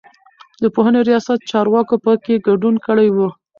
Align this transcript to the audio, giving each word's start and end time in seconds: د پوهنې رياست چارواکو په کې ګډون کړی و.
د 0.61 0.63
پوهنې 0.75 0.99
رياست 1.09 1.39
چارواکو 1.51 1.95
په 2.05 2.11
کې 2.23 2.43
ګډون 2.47 2.75
کړی 2.85 3.07
و. 3.11 3.17